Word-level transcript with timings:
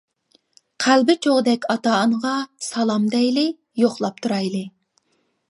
قەلبى 0.85 1.15
چوغدەك 1.25 1.67
ئاتا-ئانىغا، 1.73 2.33
سالام 2.69 3.07
دەيلى، 3.17 3.45
يوقلاپ 3.83 4.27
تۇرايلى. 4.27 4.65